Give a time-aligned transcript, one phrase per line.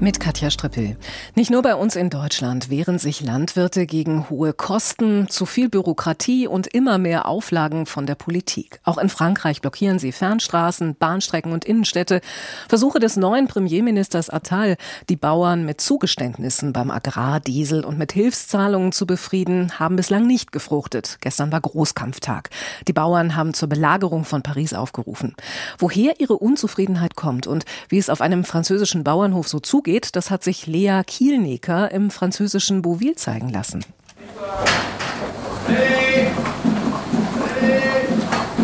[0.00, 0.96] mit Katja Strippel.
[1.34, 6.46] Nicht nur bei uns in Deutschland wehren sich Landwirte gegen hohe Kosten, zu viel Bürokratie
[6.46, 8.80] und immer mehr Auflagen von der Politik.
[8.84, 12.22] Auch in Frankreich blockieren sie Fernstraßen, Bahnstrecken und Innenstädte.
[12.68, 14.76] Versuche des neuen Premierministers Attal,
[15.10, 21.18] die Bauern mit Zugeständnissen beim Agrardiesel und mit Hilfszahlungen zu befrieden, haben bislang nicht gefruchtet.
[21.20, 22.48] Gestern war Großkampftag.
[22.88, 25.34] Die Bauern haben zur Belagerung von Paris aufgerufen.
[25.78, 30.30] Woher ihre Unzufriedenheit kommt und wie es auf einem französischen Bauernhof so zugeht, geht, das
[30.30, 33.84] hat sich Lea Kielneker im französischen Bouville zeigen lassen.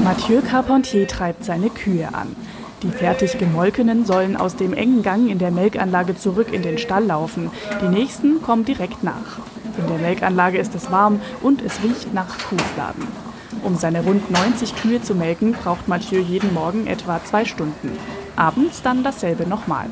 [0.04, 2.36] Mathieu Carpentier treibt seine Kühe an.
[2.84, 7.06] Die fertig gemolkenen sollen aus dem engen Gang in der Melkanlage zurück in den Stall
[7.06, 7.50] laufen.
[7.82, 9.40] Die nächsten kommen direkt nach.
[9.78, 13.08] In der Melkanlage ist es warm und es riecht nach Kuhfladen.
[13.64, 17.90] Um seine rund 90 Kühe zu melken, braucht Mathieu jeden Morgen etwa zwei Stunden.
[18.36, 19.86] Abends dann dasselbe nochmal.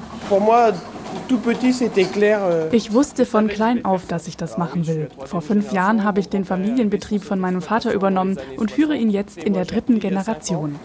[1.30, 5.08] Euh, ich wusste von klein auf, dass ich das machen will.
[5.24, 9.38] Vor fünf Jahren habe ich den Familienbetrieb von meinem Vater übernommen und führe ihn jetzt
[9.38, 10.78] in der dritten Generation.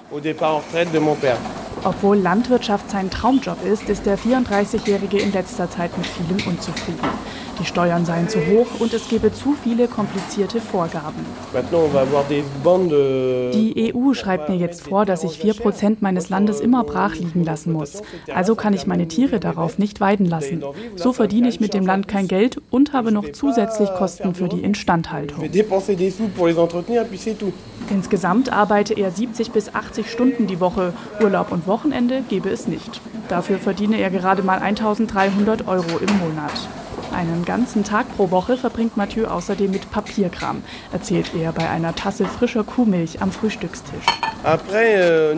[1.84, 7.08] Obwohl Landwirtschaft sein Traumjob ist, ist der 34-Jährige in letzter Zeit mit vielem unzufrieden.
[7.60, 11.26] Die Steuern seien zu hoch und es gebe zu viele komplizierte Vorgaben.
[13.54, 17.74] Die EU schreibt mir jetzt vor, dass ich 4% meines Landes immer brach liegen lassen
[17.74, 18.02] muss.
[18.34, 20.64] Also kann ich meine Tiere darauf nicht weiden lassen.
[20.96, 24.62] So verdiene ich mit dem Land kein Geld und habe noch zusätzlich Kosten für die
[24.62, 25.44] Instandhaltung.
[27.90, 30.94] Insgesamt arbeite er 70 bis 80 Stunden die Woche.
[31.22, 33.00] Urlaub und Wochenende gebe es nicht.
[33.30, 36.52] Dafür verdiene er gerade mal 1300 Euro im Monat.
[37.14, 42.26] Einen ganzen Tag pro Woche verbringt Mathieu außerdem mit Papierkram, erzählt er bei einer Tasse
[42.26, 44.06] frischer Kuhmilch am Frühstückstisch.
[44.46, 45.36] Euh,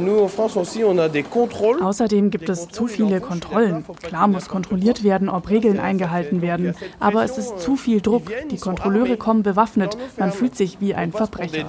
[1.82, 3.84] außerdem gibt es zu viele Kontrollen.
[4.04, 8.32] Klar muss kontrolliert werden, ob Regeln eingehalten werden, aber es ist zu viel Druck.
[8.52, 11.66] Die Kontrolleure kommen bewaffnet, man fühlt sich wie ein Verbrecher.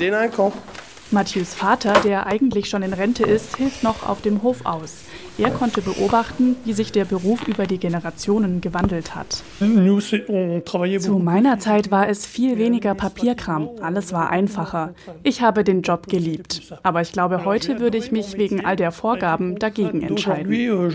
[1.13, 5.05] Mathieu's Vater, der eigentlich schon in Rente ist, hilft noch auf dem Hof aus.
[5.39, 9.43] Er konnte beobachten, wie sich der Beruf über die Generationen gewandelt hat.
[9.59, 14.95] Zu meiner Zeit war es viel weniger Papierkram, alles war einfacher.
[15.23, 18.93] Ich habe den Job geliebt, aber ich glaube, heute würde ich mich wegen all der
[18.93, 20.53] Vorgaben dagegen entscheiden.
[20.53, 20.91] Euh,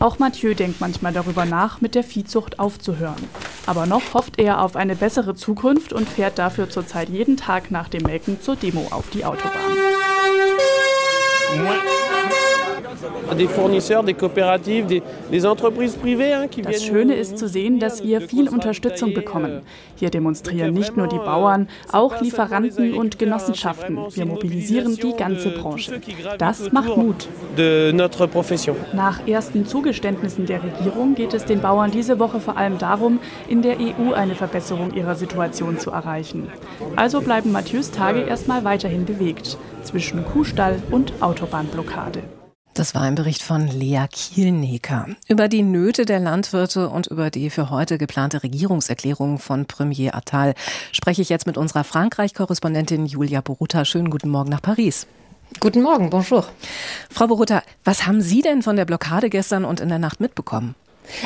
[0.00, 3.22] Auch Mathieu denkt manchmal darüber nach, mit der Viehzucht aufzuhören.
[3.66, 7.88] Aber noch hofft er auf eine bessere Zukunft und fährt dafür zurzeit jeden Tag nach
[7.88, 9.72] dem Melken zur Demo auf die Autobahn.
[16.62, 19.62] Das Schöne ist zu sehen, dass wir viel Unterstützung bekommen.
[19.96, 23.98] Hier demonstrieren nicht nur die Bauern, auch Lieferanten und Genossenschaften.
[24.12, 26.00] Wir mobilisieren die ganze Branche.
[26.38, 27.28] Das macht Mut.
[28.94, 33.62] Nach ersten Zugeständnissen der Regierung geht es den Bauern diese Woche vor allem darum, in
[33.62, 36.48] der EU eine Verbesserung ihrer Situation zu erreichen.
[36.96, 42.22] Also bleiben Mathieu's Tage erstmal weiterhin bewegt zwischen Kuhstall und Autobahnblockade.
[42.74, 47.50] Das war ein Bericht von Lea Kielneker über die Nöte der Landwirte und über die
[47.50, 50.54] für heute geplante Regierungserklärung von Premier Attal
[50.90, 53.84] spreche ich jetzt mit unserer Frankreich-Korrespondentin Julia Boruta.
[53.84, 55.06] Schönen guten Morgen nach Paris.
[55.60, 56.46] Guten Morgen, bonjour.
[57.10, 60.74] Frau Boruta, was haben Sie denn von der Blockade gestern und in der Nacht mitbekommen?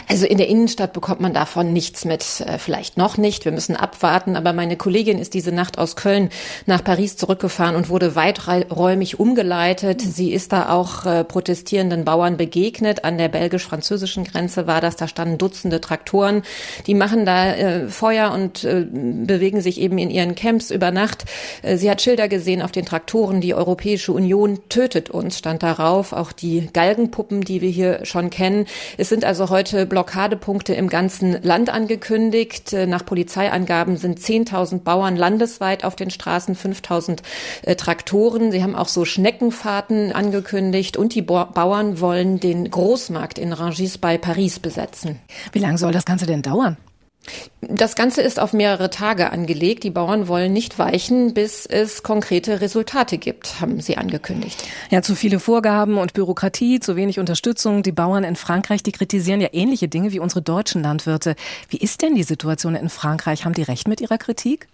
[0.09, 3.45] Also in der Innenstadt bekommt man davon nichts mit, äh, vielleicht noch nicht.
[3.45, 4.37] Wir müssen abwarten.
[4.37, 6.31] Aber meine Kollegin ist diese Nacht aus Köln
[6.67, 10.01] nach Paris zurückgefahren und wurde weiträumig umgeleitet.
[10.01, 13.05] Sie ist da auch äh, protestierenden Bauern begegnet.
[13.05, 14.97] An der belgisch-französischen Grenze war das.
[14.97, 16.43] Da standen Dutzende Traktoren.
[16.87, 21.25] Die machen da äh, Feuer und bewegen sich eben in ihren Camps über Nacht.
[21.63, 23.41] Sie hat Schilder gesehen auf den Traktoren.
[23.41, 26.13] Die Europäische Union tötet uns, stand darauf.
[26.13, 28.67] Auch die Galgenpuppen, die wir hier schon kennen.
[28.97, 32.73] Es sind also heute heute Blockadepunkte im ganzen Land angekündigt.
[32.73, 37.19] Äh, nach Polizeiangaben sind 10.000 Bauern landesweit auf den Straßen, 5.000
[37.63, 38.53] äh, Traktoren.
[38.53, 44.19] Sie haben auch so Schneckenfahrten angekündigt und die Bauern wollen den Großmarkt in Rangis bei
[44.19, 45.19] Paris besetzen.
[45.51, 46.77] Wie lange soll das Ganze denn dauern?
[47.61, 49.83] Das Ganze ist auf mehrere Tage angelegt.
[49.85, 54.63] Die Bauern wollen nicht weichen, bis es konkrete Resultate gibt, haben sie angekündigt.
[54.91, 57.83] Ja, zu viele Vorgaben und Bürokratie, zu wenig Unterstützung.
[57.83, 61.35] Die Bauern in Frankreich, die kritisieren ja ähnliche Dinge wie unsere deutschen Landwirte.
[61.69, 63.45] Wie ist denn die Situation in Frankreich?
[63.45, 64.69] Haben die recht mit ihrer Kritik?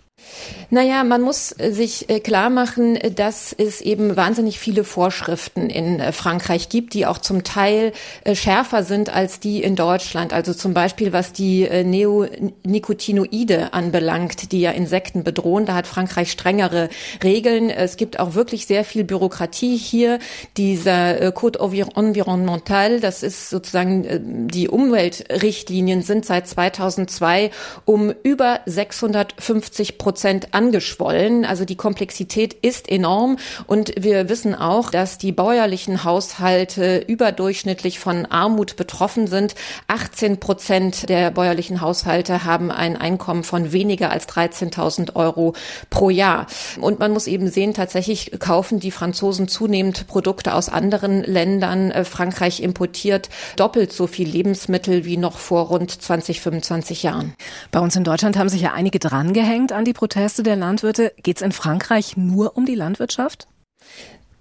[0.71, 6.01] Naja, man muss äh, sich äh, klar machen, dass es eben wahnsinnig viele Vorschriften in
[6.01, 7.93] äh, Frankreich gibt, die auch zum Teil
[8.33, 10.33] schärfer sind als die in Deutschland.
[10.33, 15.67] Also zum Beispiel, was die Neonicotinoide anbelangt, die ja Insekten bedrohen.
[15.67, 16.89] Da hat Frankreich strengere
[17.23, 17.69] Regeln.
[17.71, 20.19] Es gibt auch wirklich sehr viel Bürokratie hier.
[20.57, 27.51] Dieser Code environnemental, das ist sozusagen die Umweltrichtlinien sind seit 2002
[27.85, 30.12] um über 650 Prozent
[30.53, 31.45] angeschwollen.
[31.45, 38.27] Also die Komplexität ist enorm und wir wissen auch, dass die bäuerlichen Haushalte überdurchschnittlich von
[38.27, 39.55] Armut betroffen sind.
[39.89, 45.55] 18 Prozent der bäuerlichen Haushalte haben ein Einkommen von weniger als 13.000 Euro
[45.91, 46.47] pro Jahr.
[46.81, 51.91] Und man muss eben sehen, tatsächlich kaufen die Franzosen zunehmend Produkte aus anderen Ländern.
[51.91, 57.35] Äh, Frankreich importiert doppelt so viel Lebensmittel wie noch vor rund 20, 25 Jahren.
[57.71, 61.13] Bei uns in Deutschland haben sich ja einige drangehängt an die Proteste der Landwirte.
[61.23, 63.47] Geht es in Frankreich nur um die Landwirtschaft?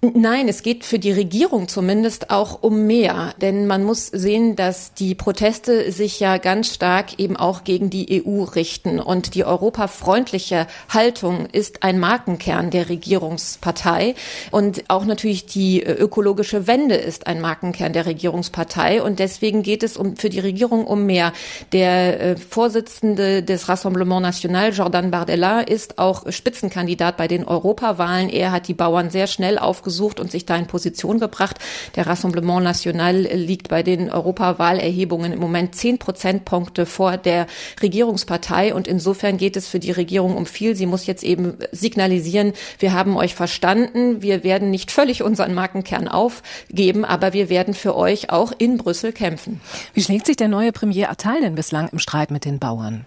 [0.04, 4.96] Nein, es geht für die Regierung zumindest auch um mehr, denn man muss sehen, dass
[4.96, 10.66] die Proteste sich ja ganz stark eben auch gegen die EU richten und die europafreundliche
[10.90, 14.16] Haltung ist ein Markenkern der Regierungspartei
[14.50, 19.98] und auch natürlich die ökologische Wende ist ein Markenkern der Regierungspartei und deswegen geht es
[19.98, 21.32] um, für die Regierung um mehr.
[21.74, 28.30] Der äh, Vorsitzende des Rassemblement National, Jordan Bardella, ist auch Spitzenkandidat bei den Europawahlen.
[28.30, 31.58] Er hat die Bauern sehr schnell aufgesucht gesucht und sich da in Position gebracht.
[31.96, 37.46] Der Rassemblement National liegt bei den Europawahlerhebungen im Moment zehn Prozentpunkte vor der
[37.82, 40.78] Regierungspartei und insofern geht es für die Regierung um viel.
[40.78, 46.08] Sie muss jetzt eben signalisieren, wir haben euch verstanden, wir werden nicht völlig unseren Markenkern
[46.08, 49.60] aufgeben, aber wir werden für euch auch in Brüssel kämpfen.
[49.94, 53.06] Wie schlägt sich der neue Premier Attal denn bislang im Streit mit den Bauern?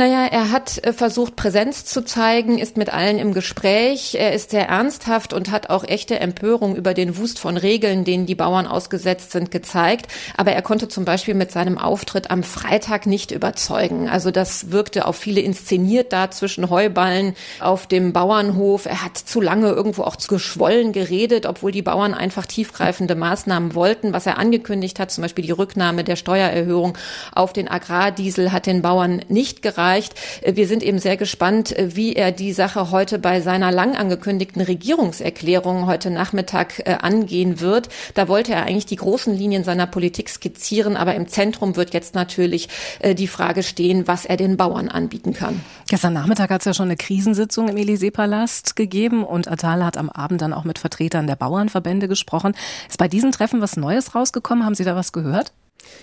[0.00, 4.14] Naja, er hat äh, versucht, Präsenz zu zeigen, ist mit allen im Gespräch.
[4.18, 8.24] Er ist sehr ernsthaft und hat auch echte Empörung über den Wust von Regeln, denen
[8.24, 10.06] die Bauern ausgesetzt sind, gezeigt.
[10.38, 14.08] Aber er konnte zum Beispiel mit seinem Auftritt am Freitag nicht überzeugen.
[14.08, 18.86] Also das wirkte auf viele inszeniert da zwischen Heuballen auf dem Bauernhof.
[18.86, 23.74] Er hat zu lange irgendwo auch zu geschwollen geredet, obwohl die Bauern einfach tiefgreifende Maßnahmen
[23.74, 24.14] wollten.
[24.14, 26.96] Was er angekündigt hat, zum Beispiel die Rücknahme der Steuererhöhung
[27.34, 30.14] auf den Agrardiesel, hat den Bauern nicht gereicht erreicht.
[30.42, 33.96] Äh, wir sind eben sehr gespannt, äh, wie er die Sache heute bei seiner lang
[33.96, 37.88] angekündigten Regierungserklärung heute Nachmittag äh, angehen wird.
[38.14, 42.14] Da wollte er eigentlich die großen Linien seiner Politik skizzieren, aber im Zentrum wird jetzt
[42.14, 42.68] natürlich
[43.16, 45.60] die Frage stehen, was er den Bauern anbieten kann.
[45.88, 50.10] Gestern Nachmittag hat es ja schon eine Krisensitzung im Élysée-Palast gegeben und Attal hat am
[50.10, 52.54] Abend dann auch mit Vertretern der Bauernverbände gesprochen.
[52.88, 54.64] Ist bei diesen Treffen was Neues rausgekommen?
[54.64, 55.52] Haben Sie da was gehört?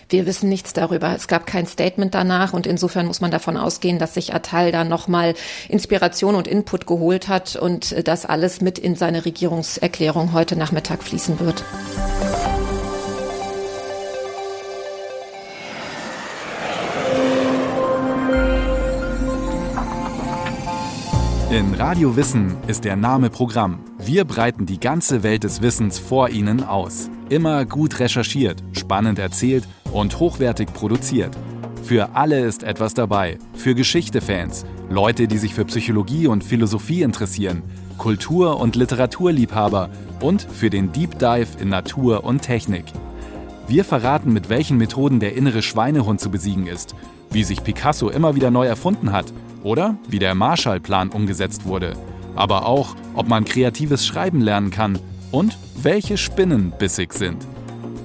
[0.09, 1.13] Wir wissen nichts darüber.
[1.15, 4.83] Es gab kein Statement danach und insofern muss man davon ausgehen, dass sich Attal da
[4.83, 5.33] nochmal
[5.69, 11.39] Inspiration und Input geholt hat und das alles mit in seine Regierungserklärung heute Nachmittag fließen
[11.39, 11.63] wird.
[21.49, 23.79] In Radio Wissen ist der Name Programm.
[23.97, 27.09] Wir breiten die ganze Welt des Wissens vor Ihnen aus.
[27.29, 31.37] Immer gut recherchiert, spannend erzählt und hochwertig produziert.
[31.83, 33.37] Für alle ist etwas dabei.
[33.53, 37.63] Für Geschichte-Fans, Leute, die sich für Psychologie und Philosophie interessieren,
[37.97, 39.89] Kultur- und Literaturliebhaber
[40.21, 42.85] und für den Deep Dive in Natur und Technik.
[43.67, 46.95] Wir verraten, mit welchen Methoden der innere Schweinehund zu besiegen ist,
[47.29, 51.91] wie sich Picasso immer wieder neu erfunden hat oder wie der Marshallplan umgesetzt wurde.
[52.35, 54.97] Aber auch, ob man kreatives Schreiben lernen kann
[55.31, 57.45] und welche Spinnen bissig sind.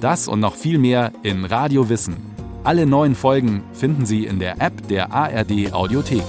[0.01, 2.17] Das und noch viel mehr in Radio Wissen.
[2.63, 6.23] Alle neuen Folgen finden Sie in der App der ARD Audiothek.